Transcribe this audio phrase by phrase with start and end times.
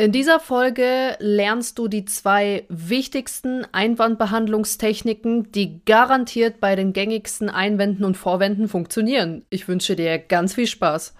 [0.00, 8.06] In dieser Folge lernst du die zwei wichtigsten Einwandbehandlungstechniken, die garantiert bei den gängigsten Einwänden
[8.06, 9.44] und Vorwänden funktionieren.
[9.50, 11.12] Ich wünsche dir ganz viel Spaß.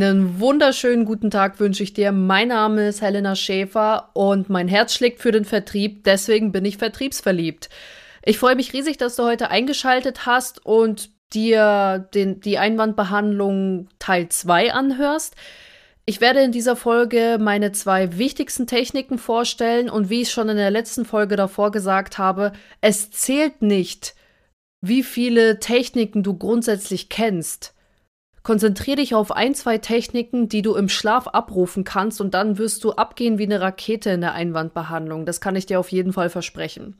[0.00, 2.12] Einen wunderschönen guten Tag wünsche ich dir.
[2.12, 6.76] Mein Name ist Helena Schäfer und mein Herz schlägt für den Vertrieb, deswegen bin ich
[6.76, 7.68] vertriebsverliebt.
[8.24, 14.28] Ich freue mich riesig, dass du heute eingeschaltet hast und dir den, die Einwandbehandlung Teil
[14.28, 15.34] 2 anhörst.
[16.06, 20.58] Ich werde in dieser Folge meine zwei wichtigsten Techniken vorstellen und wie ich schon in
[20.58, 24.14] der letzten Folge davor gesagt habe, es zählt nicht,
[24.80, 27.74] wie viele Techniken du grundsätzlich kennst
[28.48, 32.82] Konzentrier dich auf ein, zwei Techniken, die du im Schlaf abrufen kannst und dann wirst
[32.82, 35.26] du abgehen wie eine Rakete in der Einwandbehandlung.
[35.26, 36.96] Das kann ich dir auf jeden Fall versprechen.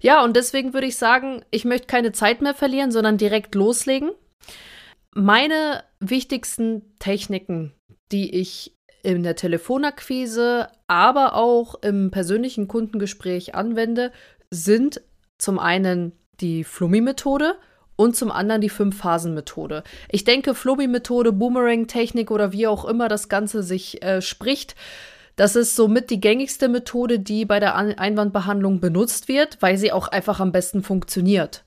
[0.00, 4.10] Ja, und deswegen würde ich sagen, ich möchte keine Zeit mehr verlieren, sondern direkt loslegen.
[5.14, 7.72] Meine wichtigsten Techniken,
[8.10, 14.10] die ich in der Telefonakquise, aber auch im persönlichen Kundengespräch anwende,
[14.50, 15.02] sind
[15.38, 17.54] zum einen die Flummi-Methode
[18.00, 19.84] und zum anderen die Fünf-Phasen-Methode.
[20.10, 24.74] Ich denke, Flummi-Methode, Boomerang-Technik oder wie auch immer das Ganze sich äh, spricht,
[25.36, 30.08] das ist somit die gängigste Methode, die bei der Einwandbehandlung benutzt wird, weil sie auch
[30.08, 31.64] einfach am besten funktioniert.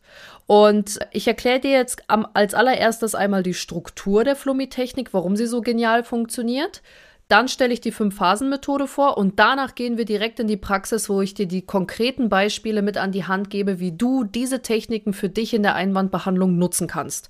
[0.48, 5.45] Und ich erkläre dir jetzt am, als allererstes einmal die Struktur der Flummi-Technik, warum sie
[5.45, 6.81] so genial funktioniert.
[7.27, 11.21] Dann stelle ich die Fünf-Phasen-Methode vor und danach gehen wir direkt in die Praxis, wo
[11.21, 15.30] ich dir die konkreten Beispiele mit an die Hand gebe, wie du diese Techniken für
[15.30, 17.30] dich in der Einwandbehandlung nutzen kannst.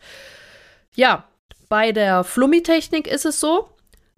[0.95, 1.25] Ja,
[1.69, 3.69] bei der Flummi-Technik ist es so,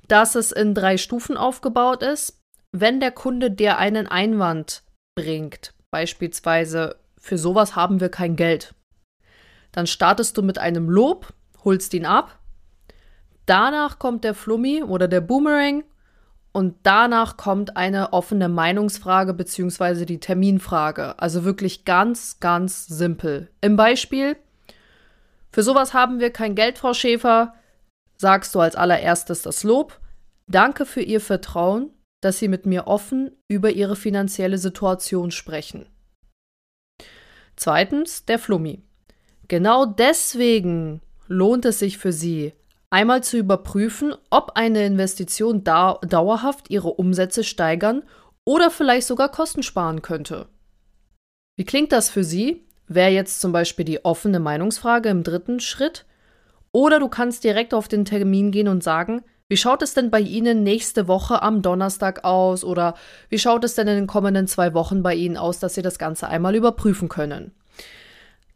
[0.07, 2.39] dass es in drei Stufen aufgebaut ist.
[2.71, 4.83] Wenn der Kunde dir einen Einwand
[5.15, 8.73] bringt, beispielsweise für sowas haben wir kein Geld,
[9.71, 11.33] dann startest du mit einem Lob,
[11.63, 12.39] holst ihn ab,
[13.45, 15.83] Danach kommt der Flummi oder der Boomerang
[16.51, 20.05] und danach kommt eine offene Meinungsfrage bzw.
[20.05, 21.19] die Terminfrage.
[21.19, 23.49] Also wirklich ganz, ganz simpel.
[23.61, 24.37] Im Beispiel,
[25.51, 27.53] für sowas haben wir kein Geld, Frau Schäfer,
[28.17, 29.99] sagst du als allererstes das Lob.
[30.47, 31.91] Danke für Ihr Vertrauen,
[32.21, 35.87] dass Sie mit mir offen über Ihre finanzielle Situation sprechen.
[37.55, 38.81] Zweitens, der Flummi.
[39.47, 42.53] Genau deswegen lohnt es sich für Sie,
[42.95, 48.03] Einmal zu überprüfen, ob eine Investition da dauerhaft ihre Umsätze steigern
[48.45, 50.47] oder vielleicht sogar Kosten sparen könnte.
[51.57, 52.65] Wie klingt das für Sie?
[52.87, 56.05] Wäre jetzt zum Beispiel die offene Meinungsfrage im dritten Schritt?
[56.71, 60.21] Oder du kannst direkt auf den Termin gehen und sagen, wie schaut es denn bei
[60.21, 62.63] Ihnen nächste Woche am Donnerstag aus?
[62.63, 62.95] Oder
[63.27, 65.99] wie schaut es denn in den kommenden zwei Wochen bei Ihnen aus, dass Sie das
[65.99, 67.51] Ganze einmal überprüfen können?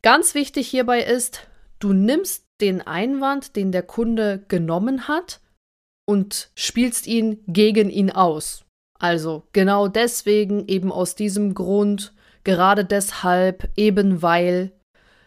[0.02, 1.46] Ganz wichtig hierbei ist,
[1.80, 5.42] du nimmst den Einwand, den der Kunde genommen hat,
[6.06, 8.66] und spielst ihn gegen ihn aus.
[9.00, 14.72] Also genau deswegen, eben aus diesem Grund, gerade deshalb, eben weil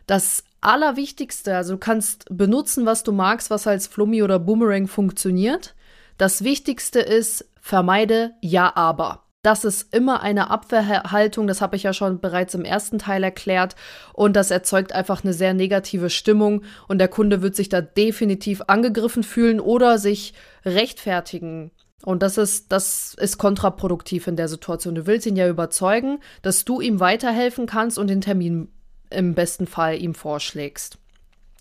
[0.06, 5.74] das Allerwichtigste, also du kannst benutzen, was du magst, was als Flummi oder Boomerang funktioniert.
[6.18, 9.24] Das Wichtigste ist, vermeide Ja, aber.
[9.42, 13.74] Das ist immer eine Abwehrhaltung, das habe ich ja schon bereits im ersten Teil erklärt.
[14.12, 18.62] Und das erzeugt einfach eine sehr negative Stimmung und der Kunde wird sich da definitiv
[18.68, 21.72] angegriffen fühlen oder sich rechtfertigen.
[22.04, 24.94] Und das ist, das ist kontraproduktiv in der Situation.
[24.94, 28.68] Du willst ihn ja überzeugen, dass du ihm weiterhelfen kannst und den Termin
[29.10, 30.98] im besten Fall ihm vorschlägst.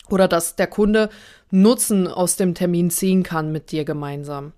[0.07, 1.09] Oder dass der Kunde
[1.49, 4.53] Nutzen aus dem Termin ziehen kann mit dir gemeinsam.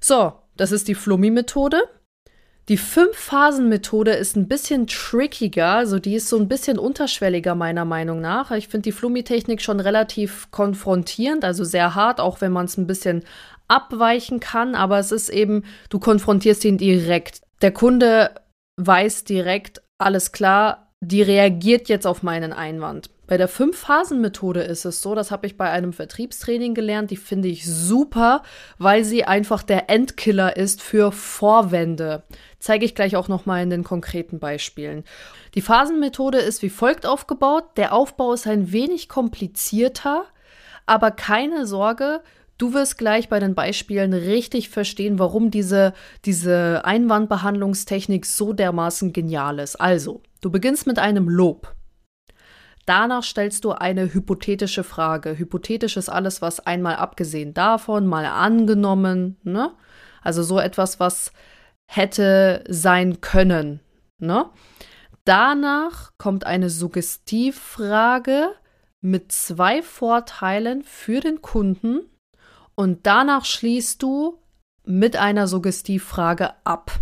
[0.00, 1.82] So, das ist die Flummi-Methode.
[2.68, 8.20] Die Fünf-Phasen-Methode ist ein bisschen trickiger, also die ist so ein bisschen unterschwelliger meiner Meinung
[8.20, 8.50] nach.
[8.50, 12.88] Ich finde die Flummi-Technik schon relativ konfrontierend, also sehr hart, auch wenn man es ein
[12.88, 13.22] bisschen
[13.68, 17.40] abweichen kann, aber es ist eben, du konfrontierst ihn direkt.
[17.62, 18.32] Der Kunde
[18.80, 23.10] weiß direkt, alles klar, die reagiert jetzt auf meinen Einwand.
[23.26, 27.48] Bei der Fünf-Phasen-Methode ist es so, das habe ich bei einem Vertriebstraining gelernt, die finde
[27.48, 28.42] ich super,
[28.78, 32.22] weil sie einfach der Endkiller ist für Vorwände.
[32.66, 35.04] Zeige ich gleich auch nochmal in den konkreten Beispielen.
[35.54, 37.62] Die Phasenmethode ist wie folgt aufgebaut.
[37.76, 40.24] Der Aufbau ist ein wenig komplizierter,
[40.84, 42.22] aber keine Sorge,
[42.58, 45.92] Du wirst gleich bei den Beispielen richtig verstehen, warum diese,
[46.24, 49.76] diese Einwandbehandlungstechnik so dermaßen genial ist.
[49.76, 51.74] Also, du beginnst mit einem Lob.
[52.86, 55.36] Danach stellst du eine hypothetische Frage.
[55.36, 59.72] Hypothetisch ist alles, was einmal abgesehen davon, mal angenommen, ne?
[60.22, 61.32] Also so etwas, was
[61.86, 63.80] hätte sein können,
[64.18, 64.50] ne?
[65.24, 68.54] Danach kommt eine Suggestivfrage
[69.00, 72.02] mit zwei Vorteilen für den Kunden
[72.76, 74.38] und danach schließt du
[74.84, 76.92] mit einer Suggestivfrage ab.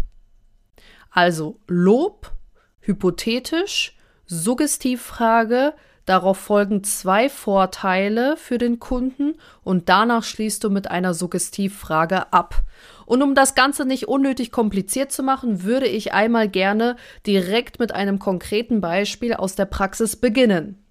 [1.11, 2.33] Also Lob,
[2.81, 3.97] hypothetisch,
[4.27, 5.75] Suggestivfrage,
[6.07, 12.63] darauf folgen zwei Vorteile für den Kunden und danach schließt du mit einer Suggestivfrage ab.
[13.07, 16.97] Und um das Ganze nicht unnötig kompliziert zu machen, würde ich einmal gerne
[17.27, 20.85] direkt mit einem konkreten Beispiel aus der Praxis beginnen.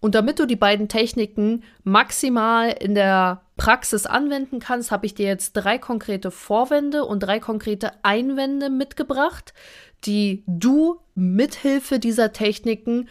[0.00, 5.26] Und damit du die beiden Techniken maximal in der Praxis anwenden kannst, habe ich dir
[5.26, 9.54] jetzt drei konkrete Vorwände und drei konkrete Einwände mitgebracht,
[10.04, 13.08] die du mithilfe dieser Techniken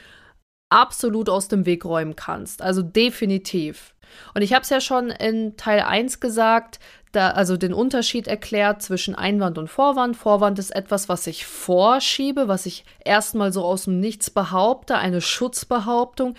[0.72, 2.62] absolut aus dem Weg räumen kannst.
[2.62, 3.94] Also definitiv.
[4.34, 6.80] Und ich habe es ja schon in Teil 1 gesagt,
[7.12, 10.16] da, also den Unterschied erklärt zwischen Einwand und Vorwand.
[10.16, 15.20] Vorwand ist etwas, was ich vorschiebe, was ich erstmal so aus dem Nichts behaupte, eine
[15.20, 16.36] Schutzbehauptung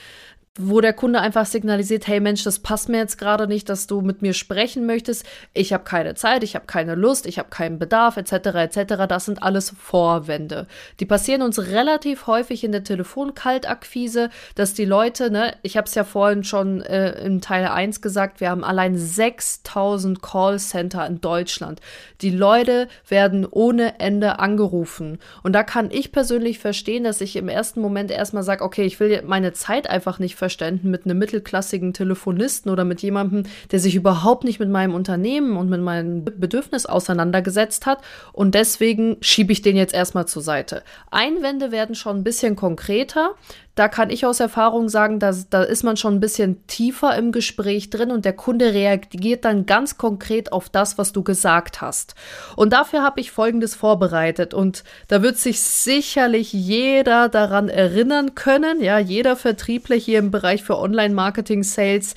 [0.58, 4.02] wo der Kunde einfach signalisiert, hey Mensch, das passt mir jetzt gerade nicht, dass du
[4.02, 5.24] mit mir sprechen möchtest.
[5.54, 8.32] Ich habe keine Zeit, ich habe keine Lust, ich habe keinen Bedarf, etc.
[8.32, 9.06] etc.
[9.08, 10.66] Das sind alles Vorwände.
[11.00, 15.94] Die passieren uns relativ häufig in der Telefonkaltakquise, dass die Leute, ne, ich habe es
[15.94, 21.80] ja vorhin schon äh, in Teil 1 gesagt, wir haben allein 6000 Callcenter in Deutschland.
[22.20, 25.18] Die Leute werden ohne Ende angerufen.
[25.42, 29.00] Und da kann ich persönlich verstehen, dass ich im ersten Moment erstmal sage, okay, ich
[29.00, 33.94] will meine Zeit einfach nicht Missverständen mit einem mittelklassigen Telefonisten oder mit jemandem, der sich
[33.94, 38.00] überhaupt nicht mit meinem Unternehmen und mit meinem Bedürfnis auseinandergesetzt hat.
[38.32, 40.82] Und deswegen schiebe ich den jetzt erstmal zur Seite.
[41.10, 43.36] Einwände werden schon ein bisschen konkreter.
[43.74, 47.32] Da kann ich aus Erfahrung sagen, dass, da ist man schon ein bisschen tiefer im
[47.32, 52.14] Gespräch drin und der Kunde reagiert dann ganz konkret auf das, was du gesagt hast.
[52.54, 58.82] Und dafür habe ich Folgendes vorbereitet und da wird sich sicherlich jeder daran erinnern können,
[58.82, 62.14] ja, jeder Vertriebler hier im Bereich für Online-Marketing-Sales.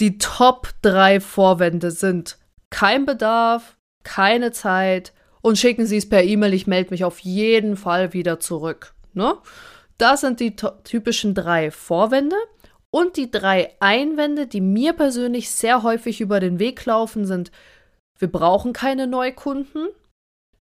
[0.00, 2.38] Die Top drei Vorwände sind
[2.70, 6.54] kein Bedarf, keine Zeit und schicken Sie es per E-Mail.
[6.54, 8.94] Ich melde mich auf jeden Fall wieder zurück.
[9.14, 9.34] Ne?
[10.02, 12.34] Das sind die typischen drei Vorwände.
[12.90, 17.52] Und die drei Einwände, die mir persönlich sehr häufig über den Weg laufen, sind,
[18.18, 19.88] wir brauchen keine Neukunden,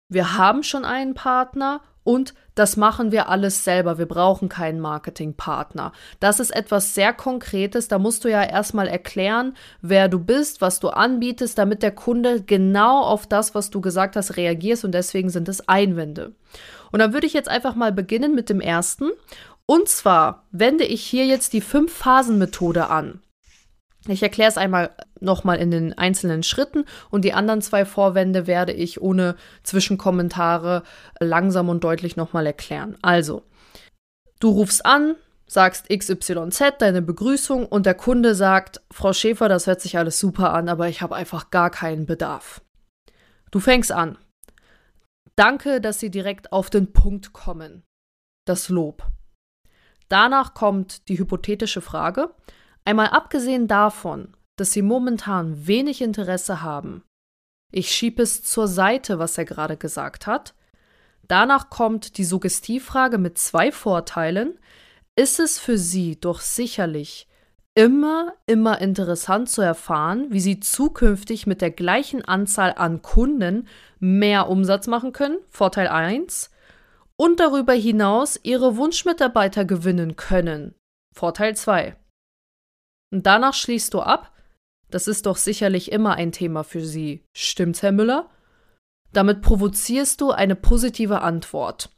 [0.07, 3.97] wir haben schon einen Partner und das machen wir alles selber.
[3.97, 5.91] Wir brauchen keinen Marketingpartner.
[6.19, 7.87] Das ist etwas sehr Konkretes.
[7.87, 12.43] Da musst du ja erstmal erklären, wer du bist, was du anbietest, damit der Kunde
[12.43, 14.83] genau auf das, was du gesagt hast, reagiert.
[14.83, 16.33] Und deswegen sind es Einwände.
[16.91, 19.09] Und dann würde ich jetzt einfach mal beginnen mit dem ersten.
[19.65, 23.21] Und zwar wende ich hier jetzt die Fünf-Phasen-Methode an.
[24.07, 24.89] Ich erkläre es einmal
[25.19, 30.83] nochmal in den einzelnen Schritten und die anderen zwei Vorwände werde ich ohne Zwischenkommentare
[31.19, 32.97] langsam und deutlich nochmal erklären.
[33.03, 33.43] Also,
[34.39, 35.15] du rufst an,
[35.45, 40.53] sagst XYZ, deine Begrüßung und der Kunde sagt, Frau Schäfer, das hört sich alles super
[40.53, 42.61] an, aber ich habe einfach gar keinen Bedarf.
[43.51, 44.17] Du fängst an.
[45.41, 47.81] Danke, dass Sie direkt auf den Punkt kommen.
[48.45, 49.07] Das Lob.
[50.07, 52.35] Danach kommt die hypothetische Frage.
[52.85, 57.03] Einmal abgesehen davon, dass Sie momentan wenig Interesse haben.
[57.71, 60.53] Ich schiebe es zur Seite, was er gerade gesagt hat.
[61.27, 64.59] Danach kommt die Suggestivfrage mit zwei Vorteilen.
[65.15, 67.27] Ist es für Sie doch sicherlich
[67.75, 73.67] immer, immer interessant zu erfahren, wie Sie zukünftig mit der gleichen Anzahl an Kunden
[73.99, 76.51] mehr Umsatz machen können, Vorteil 1,
[77.15, 80.75] und darüber hinaus Ihre Wunschmitarbeiter gewinnen können,
[81.13, 81.95] Vorteil 2.
[83.13, 84.31] Und danach schließt du ab,
[84.89, 88.29] das ist doch sicherlich immer ein Thema für Sie, stimmt's, Herr Müller?
[89.13, 91.89] Damit provozierst du eine positive Antwort.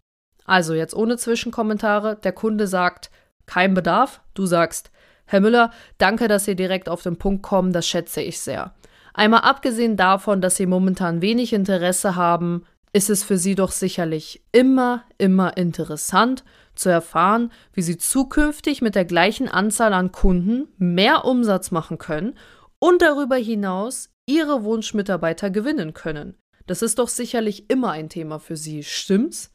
[0.46, 3.12] Also jetzt ohne Zwischenkommentare, der Kunde sagt,
[3.46, 4.92] kein Bedarf, du sagst,
[5.26, 8.74] Herr Müller, danke, dass Sie direkt auf den Punkt kommen, das schätze ich sehr.
[9.14, 14.44] Einmal abgesehen davon, dass Sie momentan wenig Interesse haben, ist es für Sie doch sicherlich
[14.52, 16.44] immer, immer interessant
[16.76, 22.38] zu erfahren, wie Sie zukünftig mit der gleichen Anzahl an Kunden mehr Umsatz machen können
[22.80, 26.38] und darüber hinaus Ihre Wunschmitarbeiter gewinnen können.
[26.66, 29.54] Das ist doch sicherlich immer ein Thema für Sie, stimmt's?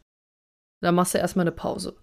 [0.80, 1.96] Da machst du erstmal eine Pause.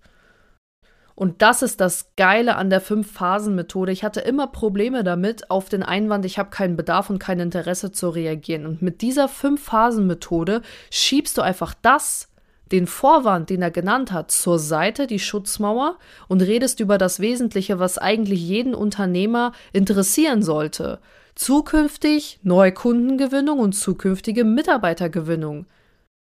[1.15, 3.93] Und das ist das Geile an der Fünf-Phasen-Methode.
[3.93, 7.93] Ich hatte immer Probleme damit, auf den Einwand, ich habe keinen Bedarf und kein Interesse
[7.93, 8.65] zu reagieren.
[8.65, 12.27] Und mit dieser Fünf-Phasen-Methode schiebst du einfach das
[12.71, 17.79] den Vorwand, den er genannt hat, zur Seite, die Schutzmauer, und redest über das Wesentliche,
[17.79, 20.99] was eigentlich jeden Unternehmer interessieren sollte.
[21.35, 25.67] Zukünftig neue Kundengewinnung und zukünftige Mitarbeitergewinnung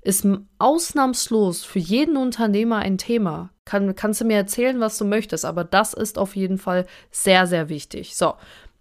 [0.04, 0.28] ist
[0.60, 3.50] ausnahmslos für jeden Unternehmer ein Thema.
[3.66, 7.48] Kann, kannst du mir erzählen, was du möchtest, aber das ist auf jeden Fall sehr,
[7.48, 8.16] sehr wichtig.
[8.16, 8.34] So,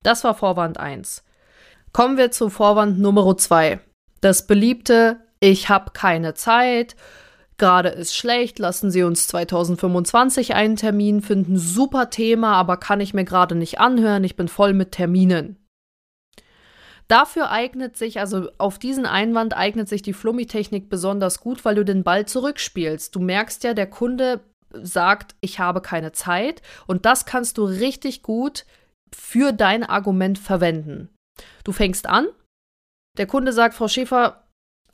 [0.02, 1.23] das war Vorwand 1.
[1.93, 3.81] Kommen wir zu Vorwand Nummer 2.
[4.21, 6.97] Das beliebte Ich habe keine Zeit
[7.62, 11.57] Gerade ist schlecht, lassen Sie uns 2025 einen Termin finden.
[11.59, 14.25] Super Thema, aber kann ich mir gerade nicht anhören.
[14.25, 15.62] Ich bin voll mit Terminen.
[17.12, 21.85] Dafür eignet sich, also auf diesen Einwand eignet sich die Flummi-Technik besonders gut, weil du
[21.85, 23.14] den Ball zurückspielst.
[23.14, 24.40] Du merkst ja, der Kunde
[24.73, 28.64] sagt, ich habe keine Zeit und das kannst du richtig gut
[29.14, 31.11] für dein Argument verwenden.
[31.64, 32.28] Du fängst an,
[33.19, 34.45] der Kunde sagt, Frau Schäfer,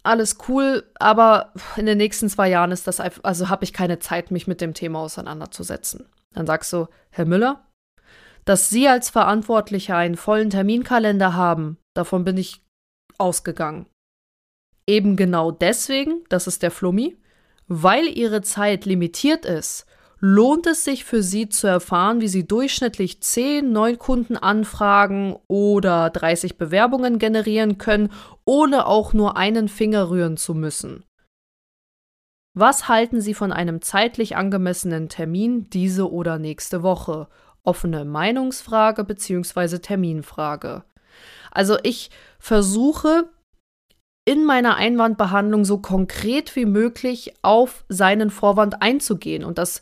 [0.03, 4.33] alles cool, aber in den nächsten zwei Jahren ist das also habe ich keine Zeit,
[4.33, 6.09] mich mit dem Thema auseinanderzusetzen.
[6.35, 7.65] Dann sagst du, Herr Müller,
[8.45, 12.63] dass Sie als Verantwortlicher einen vollen Terminkalender haben, davon bin ich
[13.19, 13.87] ausgegangen.
[14.87, 17.19] Eben genau deswegen, das ist der Flummi,
[17.67, 19.85] weil Ihre Zeit limitiert ist,
[20.21, 27.19] lohnt es sich für Sie zu erfahren, wie Sie durchschnittlich 10 Neukundenanfragen oder 30 Bewerbungen
[27.19, 28.11] generieren können,
[28.45, 31.05] ohne auch nur einen Finger rühren zu müssen.
[32.55, 37.29] Was halten Sie von einem zeitlich angemessenen Termin diese oder nächste Woche?
[37.63, 39.79] Offene Meinungsfrage bzw.
[39.79, 40.85] Terminfrage.
[41.51, 43.29] Also ich versuche
[44.25, 49.81] in meiner Einwandbehandlung so konkret wie möglich auf seinen Vorwand einzugehen und das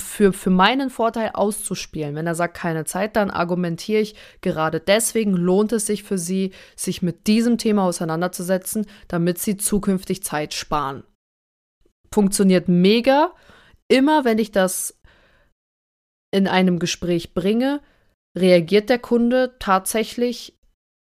[0.00, 2.14] für, für meinen Vorteil auszuspielen.
[2.14, 6.52] Wenn er sagt, keine Zeit, dann argumentiere ich, gerade deswegen lohnt es sich für sie,
[6.76, 11.04] sich mit diesem Thema auseinanderzusetzen, damit sie zukünftig Zeit sparen.
[12.12, 13.32] Funktioniert mega.
[13.88, 14.98] Immer wenn ich das
[16.30, 17.80] in einem Gespräch bringe,
[18.34, 20.54] reagiert der Kunde tatsächlich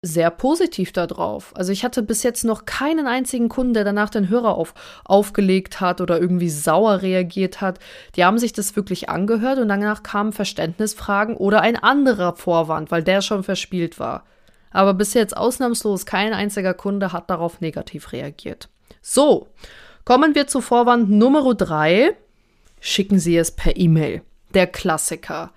[0.01, 1.53] sehr positiv darauf.
[1.57, 4.73] Also ich hatte bis jetzt noch keinen einzigen Kunden, der danach den Hörer auf,
[5.03, 7.79] aufgelegt hat oder irgendwie sauer reagiert hat.
[8.15, 13.03] Die haben sich das wirklich angehört und danach kamen Verständnisfragen oder ein anderer Vorwand, weil
[13.03, 14.23] der schon verspielt war.
[14.71, 18.69] Aber bis jetzt ausnahmslos kein einziger Kunde hat darauf negativ reagiert.
[19.01, 19.47] So,
[20.05, 22.15] kommen wir zu Vorwand Nummer drei.
[22.79, 24.21] Schicken Sie es per E-Mail.
[24.53, 25.51] Der Klassiker.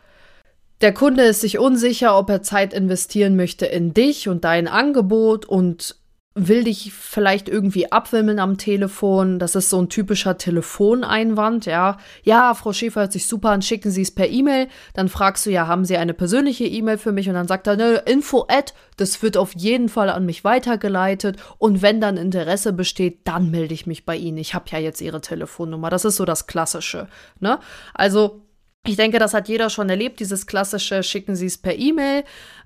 [0.82, 5.46] Der Kunde ist sich unsicher, ob er Zeit investieren möchte in dich und dein Angebot
[5.46, 5.94] und
[6.34, 9.38] will dich vielleicht irgendwie abwimmeln am Telefon.
[9.38, 11.98] Das ist so ein typischer Telefoneinwand, ja.
[12.24, 14.66] Ja, Frau Schäfer hört sich super an, schicken Sie es per E-Mail.
[14.94, 17.28] Dann fragst du ja, haben Sie eine persönliche E-Mail für mich?
[17.28, 21.36] Und dann sagt er, ne, Info at, das wird auf jeden Fall an mich weitergeleitet.
[21.58, 24.38] Und wenn dann Interesse besteht, dann melde ich mich bei Ihnen.
[24.38, 25.90] Ich habe ja jetzt Ihre Telefonnummer.
[25.90, 27.06] Das ist so das Klassische,
[27.38, 27.60] ne?
[27.94, 28.41] Also,
[28.86, 32.24] ich denke, das hat jeder schon erlebt, dieses klassische schicken Sie es per E-Mail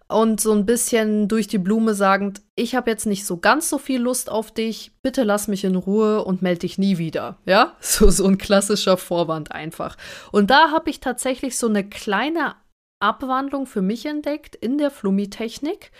[0.08, 3.76] und so ein bisschen durch die Blume sagend, ich habe jetzt nicht so ganz so
[3.78, 7.38] viel Lust auf dich, bitte lass mich in Ruhe und melde dich nie wieder.
[7.44, 9.96] Ja, so, so ein klassischer Vorwand einfach.
[10.32, 12.54] Und da habe ich tatsächlich so eine kleine
[13.00, 15.90] Abwandlung für mich entdeckt in der Flummi-Technik,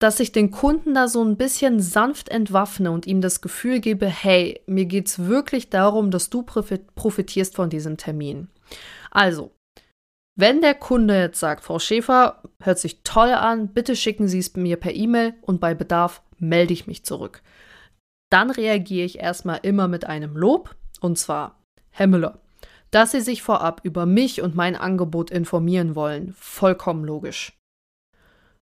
[0.00, 4.06] dass ich den Kunden da so ein bisschen sanft entwaffne und ihm das Gefühl gebe,
[4.06, 8.48] hey, mir geht es wirklich darum, dass du profitierst von diesem Termin.
[9.10, 9.52] Also,
[10.36, 14.54] wenn der Kunde jetzt sagt, Frau Schäfer, hört sich toll an, bitte schicken Sie es
[14.54, 17.42] mir per E-Mail und bei Bedarf melde ich mich zurück.
[18.30, 21.60] Dann reagiere ich erstmal immer mit einem Lob und zwar,
[21.90, 22.40] Herr Müller,
[22.90, 27.58] dass Sie sich vorab über mich und mein Angebot informieren wollen, vollkommen logisch.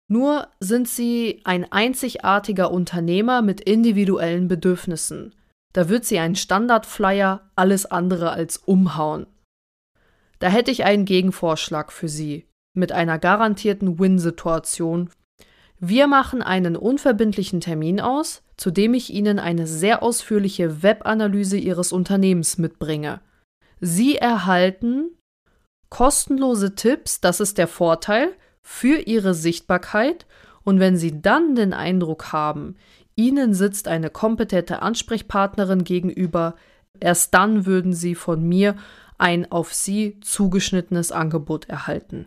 [0.09, 5.35] Nur sind Sie ein einzigartiger Unternehmer mit individuellen Bedürfnissen.
[5.73, 9.27] Da wird Sie ein Standardflyer alles andere als umhauen.
[10.39, 15.11] Da hätte ich einen Gegenvorschlag für Sie mit einer garantierten Win-Situation.
[15.79, 21.93] Wir machen einen unverbindlichen Termin aus, zu dem ich Ihnen eine sehr ausführliche Webanalyse Ihres
[21.93, 23.21] Unternehmens mitbringe.
[23.81, 25.11] Sie erhalten
[25.91, 30.27] kostenlose Tipps, das ist der Vorteil, für Ihre Sichtbarkeit
[30.65, 32.77] und wenn Sie dann den Eindruck haben,
[33.17, 36.57] Ihnen sitzt eine kompetente Ansprechpartnerin gegenüber,
[36.99, 38.75] erst dann würden Sie von mir
[39.19, 42.27] ein auf Sie zugeschnittenes Angebot erhalten.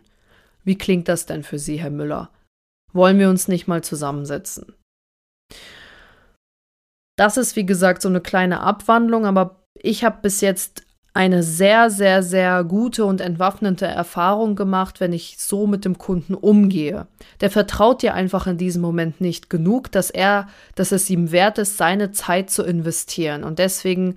[0.64, 2.30] Wie klingt das denn für Sie, Herr Müller?
[2.92, 4.74] Wollen wir uns nicht mal zusammensetzen?
[7.16, 11.90] Das ist, wie gesagt, so eine kleine Abwandlung, aber ich habe bis jetzt eine sehr,
[11.90, 17.08] sehr, sehr gute und entwaffnende Erfahrung gemacht, wenn ich so mit dem Kunden umgehe.
[17.40, 21.58] Der vertraut dir einfach in diesem Moment nicht genug, dass er, dass es ihm wert
[21.58, 23.42] ist, seine Zeit zu investieren.
[23.42, 24.16] Und deswegen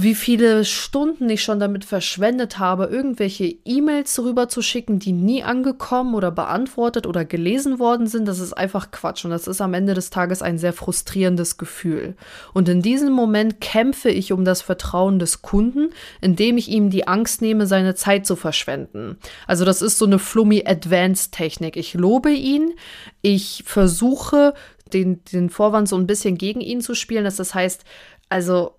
[0.00, 5.42] wie viele Stunden ich schon damit verschwendet habe, irgendwelche E-Mails rüber zu schicken, die nie
[5.42, 8.28] angekommen oder beantwortet oder gelesen worden sind.
[8.28, 12.14] Das ist einfach Quatsch und das ist am Ende des Tages ein sehr frustrierendes Gefühl.
[12.54, 15.88] Und in diesem Moment kämpfe ich um das Vertrauen des Kunden,
[16.20, 19.18] indem ich ihm die Angst nehme, seine Zeit zu verschwenden.
[19.48, 21.76] Also das ist so eine Flummi Advanced Technik.
[21.76, 22.72] Ich lobe ihn,
[23.20, 24.54] ich versuche
[24.92, 27.24] den, den Vorwand so ein bisschen gegen ihn zu spielen.
[27.24, 27.84] Das heißt,
[28.28, 28.77] also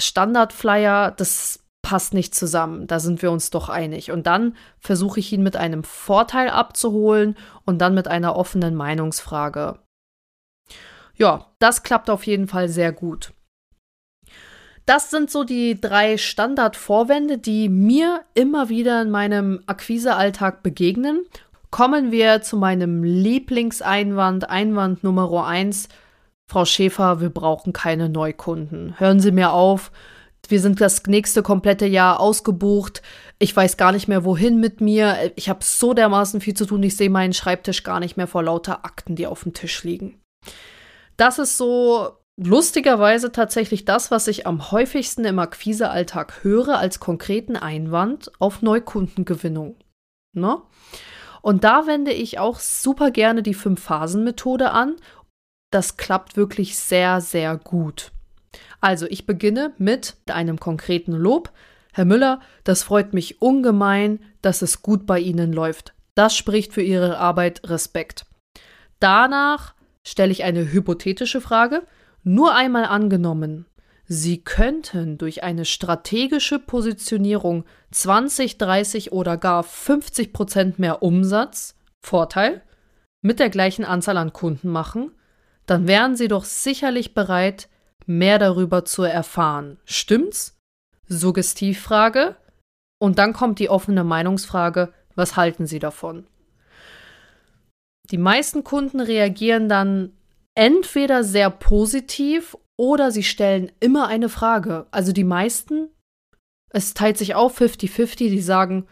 [0.00, 2.86] Standardflyer, das passt nicht zusammen.
[2.86, 4.10] Da sind wir uns doch einig.
[4.10, 9.78] Und dann versuche ich ihn mit einem Vorteil abzuholen und dann mit einer offenen Meinungsfrage.
[11.16, 13.32] Ja, das klappt auf jeden Fall sehr gut.
[14.86, 21.24] Das sind so die drei Standardvorwände, die mir immer wieder in meinem Akquisealltag begegnen.
[21.70, 25.88] Kommen wir zu meinem Lieblingseinwand, Einwand Nummer eins.
[26.54, 28.94] Frau Schäfer, wir brauchen keine Neukunden.
[29.00, 29.90] Hören Sie mir auf.
[30.46, 33.02] Wir sind das nächste komplette Jahr ausgebucht.
[33.40, 35.32] Ich weiß gar nicht mehr, wohin mit mir.
[35.34, 36.80] Ich habe so dermaßen viel zu tun.
[36.84, 40.20] Ich sehe meinen Schreibtisch gar nicht mehr vor lauter Akten, die auf dem Tisch liegen.
[41.16, 47.56] Das ist so lustigerweise tatsächlich das, was ich am häufigsten im Akquisealltag höre als konkreten
[47.56, 49.74] Einwand auf Neukundengewinnung.
[50.34, 50.58] Ne?
[51.42, 54.94] Und da wende ich auch super gerne die Fünf-Phasen-Methode an
[55.74, 58.12] das klappt wirklich sehr, sehr gut.
[58.80, 61.50] Also, ich beginne mit einem konkreten Lob.
[61.92, 65.92] Herr Müller, das freut mich ungemein, dass es gut bei Ihnen läuft.
[66.14, 68.26] Das spricht für Ihre Arbeit Respekt.
[69.00, 71.82] Danach stelle ich eine hypothetische Frage.
[72.22, 73.66] Nur einmal angenommen,
[74.06, 82.62] Sie könnten durch eine strategische Positionierung 20, 30 oder gar 50 Prozent mehr Umsatz, Vorteil,
[83.22, 85.10] mit der gleichen Anzahl an Kunden machen
[85.66, 87.68] dann wären sie doch sicherlich bereit,
[88.06, 89.78] mehr darüber zu erfahren.
[89.84, 90.56] Stimmt's?
[91.06, 92.36] Suggestivfrage.
[92.98, 96.26] Und dann kommt die offene Meinungsfrage, was halten Sie davon?
[98.10, 100.12] Die meisten Kunden reagieren dann
[100.54, 104.86] entweder sehr positiv oder sie stellen immer eine Frage.
[104.90, 105.88] Also die meisten,
[106.70, 108.86] es teilt sich auf 50-50, die sagen,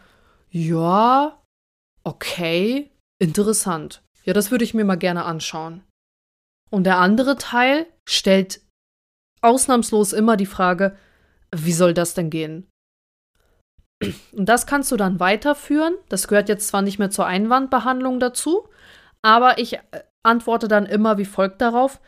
[0.49, 1.41] ja,
[2.03, 4.03] okay, interessant.
[4.23, 5.83] Ja, das würde ich mir mal gerne anschauen.
[6.73, 8.59] Und der andere Teil stellt
[9.41, 10.97] ausnahmslos immer die Frage,
[11.55, 12.67] wie soll das denn gehen?
[14.31, 15.93] Und das kannst du dann weiterführen.
[16.09, 18.67] Das gehört jetzt zwar nicht mehr zur Einwandbehandlung dazu,
[19.21, 19.81] aber ich äh,
[20.23, 22.01] antworte dann immer wie folgt darauf.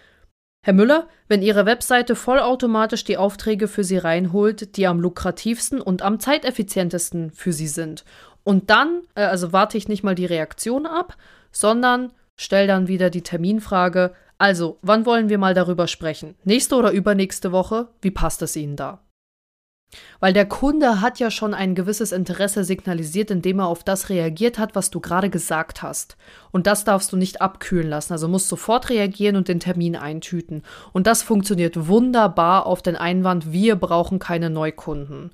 [0.66, 6.02] Herr Müller, wenn Ihre Webseite vollautomatisch die Aufträge für Sie reinholt, die am lukrativsten und
[6.02, 8.04] am zeiteffizientesten für Sie sind.
[8.44, 11.18] Und dann, äh, also warte ich nicht mal die Reaktion ab,
[11.52, 16.36] sondern stelle dann wieder die Terminfrage, also, wann wollen wir mal darüber sprechen?
[16.44, 17.88] Nächste oder übernächste Woche?
[18.02, 19.00] Wie passt es Ihnen da?
[20.20, 24.58] Weil der Kunde hat ja schon ein gewisses Interesse signalisiert, indem er auf das reagiert
[24.58, 26.18] hat, was du gerade gesagt hast.
[26.52, 28.14] Und das darfst du nicht abkühlen lassen.
[28.14, 30.64] Also musst sofort reagieren und den Termin eintüten.
[30.92, 35.32] Und das funktioniert wunderbar auf den Einwand, wir brauchen keine Neukunden.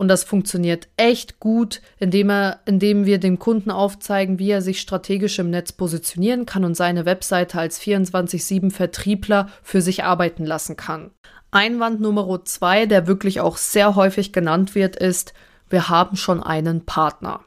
[0.00, 4.80] Und das funktioniert echt gut, indem, er, indem wir dem Kunden aufzeigen, wie er sich
[4.80, 10.78] strategisch im Netz positionieren kann und seine Webseite als 24-7 Vertriebler für sich arbeiten lassen
[10.78, 11.10] kann.
[11.50, 15.34] Einwand Nummer zwei, der wirklich auch sehr häufig genannt wird, ist,
[15.68, 17.40] wir haben schon einen Partner.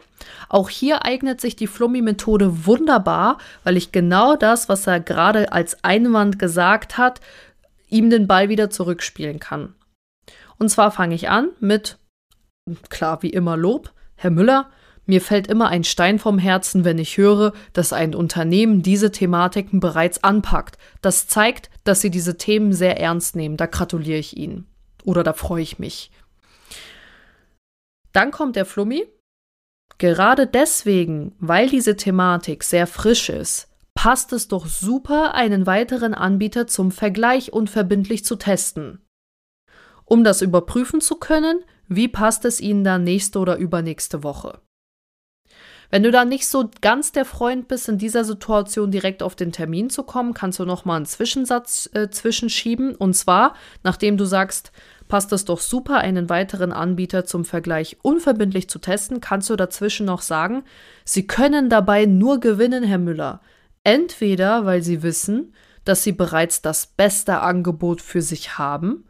[0.47, 5.83] Auch hier eignet sich die Flummi-Methode wunderbar, weil ich genau das, was er gerade als
[5.83, 7.19] Einwand gesagt hat,
[7.89, 9.73] ihm den Ball wieder zurückspielen kann.
[10.59, 11.97] Und zwar fange ich an mit
[12.89, 13.91] klar wie immer Lob.
[14.15, 14.69] Herr Müller,
[15.05, 19.79] mir fällt immer ein Stein vom Herzen, wenn ich höre, dass ein Unternehmen diese Thematiken
[19.79, 20.77] bereits anpackt.
[21.01, 23.57] Das zeigt, dass sie diese Themen sehr ernst nehmen.
[23.57, 24.65] Da gratuliere ich Ihnen.
[25.03, 26.11] Oder da freue ich mich.
[28.13, 29.05] Dann kommt der Flummi.
[29.97, 36.67] Gerade deswegen, weil diese Thematik sehr frisch ist, passt es doch super, einen weiteren Anbieter
[36.67, 39.01] zum Vergleich unverbindlich zu testen.
[40.05, 41.63] Um das überprüfen zu können,
[41.95, 44.59] wie passt es Ihnen dann nächste oder übernächste Woche?
[45.93, 49.51] Wenn du da nicht so ganz der Freund bist, in dieser Situation direkt auf den
[49.51, 52.95] Termin zu kommen, kannst du nochmal einen Zwischensatz äh, zwischenschieben.
[52.95, 53.53] Und zwar,
[53.83, 54.71] nachdem du sagst,
[55.07, 60.07] passt es doch super, einen weiteren Anbieter zum Vergleich unverbindlich zu testen, kannst du dazwischen
[60.07, 60.63] noch sagen,
[61.05, 63.41] Sie können dabei nur gewinnen, Herr Müller.
[63.83, 65.53] Entweder, weil Sie wissen,
[65.85, 69.05] dass Sie bereits das beste Angebot für sich haben,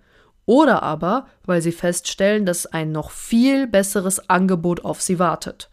[0.46, 5.70] oder aber, weil sie feststellen, dass ein noch viel besseres Angebot auf sie wartet.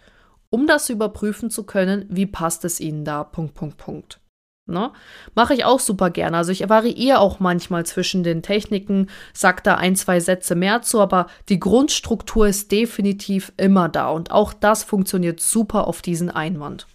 [0.51, 4.21] Um das überprüfen zu können, wie passt es ihnen da, Punkt, Punkt, Punkt.
[4.71, 4.93] Ne?
[5.35, 6.37] Mache ich auch super gerne.
[6.37, 11.01] Also ich variiere auch manchmal zwischen den Techniken, sag da ein, zwei Sätze mehr zu,
[11.01, 16.87] aber die Grundstruktur ist definitiv immer da und auch das funktioniert super auf diesen Einwand.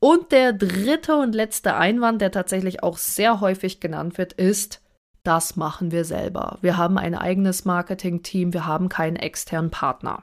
[0.00, 4.82] Und der dritte und letzte Einwand, der tatsächlich auch sehr häufig genannt wird, ist,
[5.24, 6.58] das machen wir selber.
[6.60, 10.22] Wir haben ein eigenes Marketing-Team, wir haben keinen externen Partner.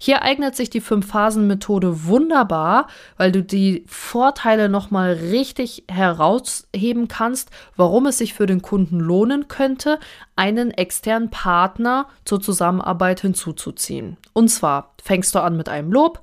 [0.00, 2.86] Hier eignet sich die Fünf-Phasen-Methode wunderbar,
[3.18, 9.48] weil du die Vorteile nochmal richtig herausheben kannst, warum es sich für den Kunden lohnen
[9.48, 10.00] könnte,
[10.34, 14.16] einen externen Partner zur Zusammenarbeit hinzuzuziehen.
[14.32, 16.22] Und zwar fängst du an mit einem Lob,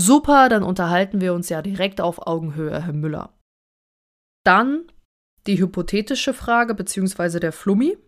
[0.00, 3.30] Super, dann unterhalten wir uns ja direkt auf Augenhöhe, Herr Müller.
[4.44, 4.84] Dann
[5.48, 7.40] die hypothetische Frage bzw.
[7.40, 7.98] der Flummi.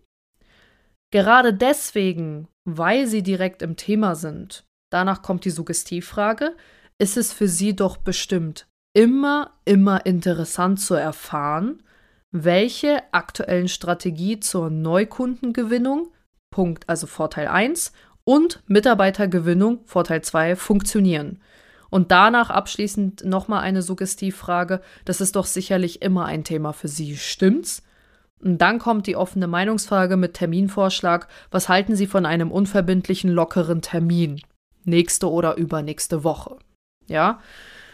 [1.11, 6.55] Gerade deswegen, weil Sie direkt im Thema sind, danach kommt die Suggestivfrage,
[6.99, 11.83] ist es für Sie doch bestimmt immer, immer interessant zu erfahren,
[12.31, 16.13] welche aktuellen Strategie zur Neukundengewinnung,
[16.49, 17.91] Punkt also Vorteil 1,
[18.23, 21.41] und Mitarbeitergewinnung, Vorteil 2, funktionieren.
[21.91, 24.81] Und danach abschließend nochmal eine Suggestivfrage.
[25.05, 27.83] Das ist doch sicherlich immer ein Thema für Sie, stimmt's?
[28.39, 31.27] Und dann kommt die offene Meinungsfrage mit Terminvorschlag.
[31.51, 34.41] Was halten Sie von einem unverbindlichen, lockeren Termin?
[34.83, 36.57] Nächste oder übernächste Woche.
[37.07, 37.39] Ja?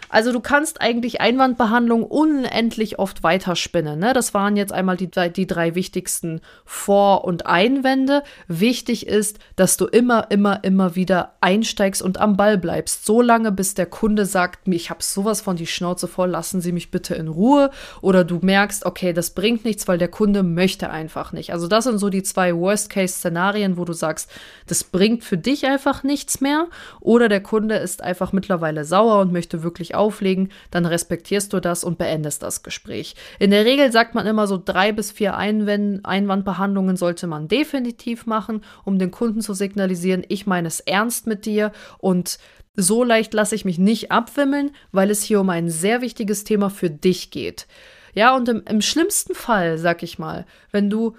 [0.09, 3.99] Also du kannst eigentlich Einwandbehandlung unendlich oft weiterspinnen.
[3.99, 4.13] Ne?
[4.13, 8.23] Das waren jetzt einmal die, die drei wichtigsten Vor- und Einwände.
[8.47, 13.05] Wichtig ist, dass du immer, immer, immer wieder einsteigst und am Ball bleibst.
[13.05, 16.71] So lange, bis der Kunde sagt, ich habe sowas von die Schnauze voll, lassen Sie
[16.71, 17.69] mich bitte in Ruhe.
[18.01, 21.51] Oder du merkst, okay, das bringt nichts, weil der Kunde möchte einfach nicht.
[21.51, 24.29] Also das sind so die zwei Worst-Case-Szenarien, wo du sagst,
[24.67, 26.67] das bringt für dich einfach nichts mehr.
[27.01, 31.83] Oder der Kunde ist einfach mittlerweile sauer und möchte wirklich auflegen, dann respektierst du das
[31.83, 33.15] und beendest das Gespräch.
[33.39, 38.25] In der Regel sagt man immer so drei bis vier Einwand Einwandbehandlungen sollte man definitiv
[38.25, 42.37] machen, um den Kunden zu signalisieren, ich meine es ernst mit dir und
[42.75, 46.69] so leicht lasse ich mich nicht abwimmeln, weil es hier um ein sehr wichtiges Thema
[46.69, 47.67] für dich geht.
[48.13, 51.15] Ja, und im, im schlimmsten Fall, sag ich mal, wenn du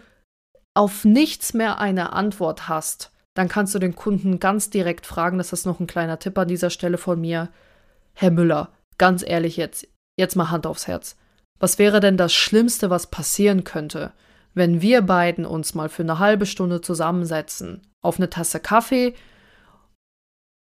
[0.74, 5.52] auf nichts mehr eine Antwort hast, dann kannst du den Kunden ganz direkt fragen, das
[5.52, 7.50] ist noch ein kleiner Tipp an dieser Stelle von mir.
[8.20, 11.16] Herr Müller, ganz ehrlich jetzt, jetzt mal Hand aufs Herz.
[11.60, 14.12] Was wäre denn das Schlimmste, was passieren könnte,
[14.54, 19.14] wenn wir beiden uns mal für eine halbe Stunde zusammensetzen, auf eine Tasse Kaffee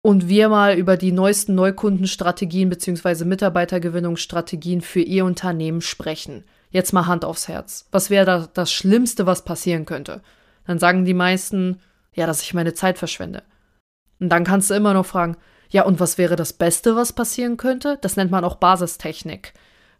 [0.03, 3.25] und wir mal über die neuesten Neukundenstrategien bzw.
[3.25, 6.45] Mitarbeitergewinnungsstrategien für Ihr Unternehmen sprechen?
[6.71, 7.89] Jetzt mal Hand aufs Herz.
[7.91, 10.23] Was wäre da das Schlimmste, was passieren könnte?
[10.65, 11.81] Dann sagen die meisten,
[12.15, 13.43] ja, dass ich meine Zeit verschwende.
[14.21, 15.37] Und dann kannst du immer noch fragen,
[15.73, 17.99] ja, und was wäre das Beste, was passieren könnte?
[18.03, 19.55] Das nennt man auch Basistechnik.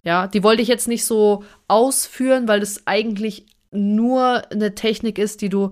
[0.05, 5.41] Ja, die wollte ich jetzt nicht so ausführen, weil es eigentlich nur eine Technik ist,
[5.41, 5.71] die du,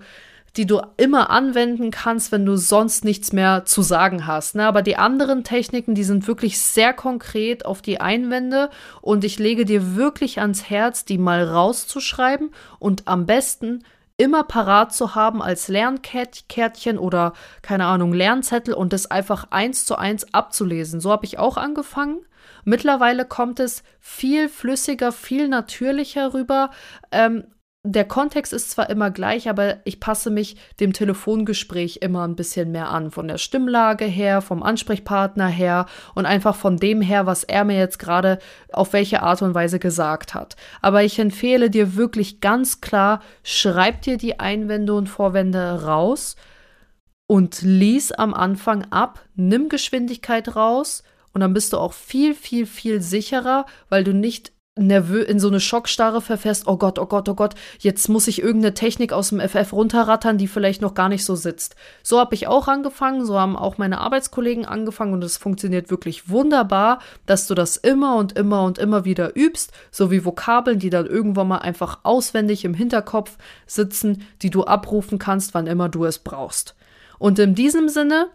[0.57, 4.55] die du immer anwenden kannst, wenn du sonst nichts mehr zu sagen hast.
[4.55, 4.67] Ne?
[4.67, 8.71] Aber die anderen Techniken, die sind wirklich sehr konkret auf die Einwände
[9.03, 13.85] und ich lege dir wirklich ans Herz, die mal rauszuschreiben und am besten
[14.21, 19.97] immer parat zu haben als Lernkärtchen oder keine Ahnung, Lernzettel und das einfach eins zu
[19.97, 21.01] eins abzulesen.
[21.01, 22.21] So habe ich auch angefangen.
[22.65, 26.71] Mittlerweile kommt es viel flüssiger, viel natürlicher rüber.
[27.11, 27.47] Ähm,
[27.83, 32.71] der Kontext ist zwar immer gleich, aber ich passe mich dem Telefongespräch immer ein bisschen
[32.73, 33.11] mehr an.
[33.11, 37.79] Von der Stimmlage her, vom Ansprechpartner her und einfach von dem her, was er mir
[37.79, 38.38] jetzt gerade
[38.71, 40.57] auf welche Art und Weise gesagt hat.
[40.83, 46.37] Aber ich empfehle dir wirklich ganz klar, schreib dir die Einwände und Vorwände raus
[47.27, 52.66] und lies am Anfang ab, nimm Geschwindigkeit raus und dann bist du auch viel, viel,
[52.66, 54.53] viel sicherer, weil du nicht
[54.87, 58.43] nervös in so eine Schockstarre verfährst, oh Gott, oh Gott, oh Gott, jetzt muss ich
[58.43, 61.77] irgendeine Technik aus dem FF runterrattern, die vielleicht noch gar nicht so sitzt.
[62.03, 66.29] So habe ich auch angefangen, so haben auch meine Arbeitskollegen angefangen und es funktioniert wirklich
[66.29, 70.90] wunderbar, dass du das immer und immer und immer wieder übst, so wie Vokabeln, die
[70.90, 76.05] dann irgendwann mal einfach auswendig im Hinterkopf sitzen, die du abrufen kannst, wann immer du
[76.05, 76.75] es brauchst.
[77.19, 78.29] Und in diesem Sinne,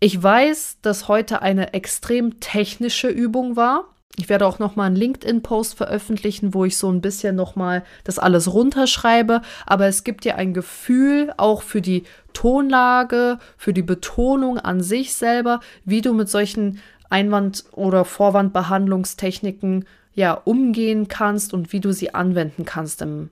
[0.00, 4.96] ich weiß, dass heute eine extrem technische Übung war, ich werde auch noch mal einen
[4.96, 9.42] LinkedIn-Post veröffentlichen, wo ich so ein bisschen noch mal das alles runterschreibe.
[9.66, 15.14] Aber es gibt dir ein Gefühl auch für die Tonlage, für die Betonung an sich
[15.14, 22.14] selber, wie du mit solchen Einwand- oder Vorwandbehandlungstechniken ja umgehen kannst und wie du sie
[22.14, 23.30] anwenden kannst im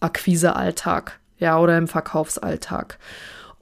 [0.00, 2.98] Akquisealltag, ja, oder im Verkaufsalltag.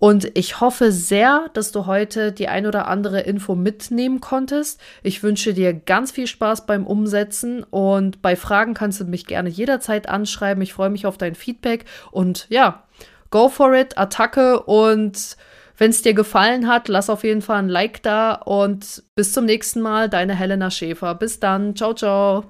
[0.03, 4.81] Und ich hoffe sehr, dass du heute die ein oder andere Info mitnehmen konntest.
[5.05, 9.49] Ich wünsche dir ganz viel Spaß beim Umsetzen und bei Fragen kannst du mich gerne
[9.49, 10.61] jederzeit anschreiben.
[10.61, 12.83] Ich freue mich auf dein Feedback und ja,
[13.31, 15.37] go for it, Attacke und
[15.79, 19.45] wenn es dir gefallen hat, lass auf jeden Fall ein Like da und bis zum
[19.45, 21.15] nächsten Mal, deine Helena Schäfer.
[21.15, 22.43] Bis dann, ciao, ciao.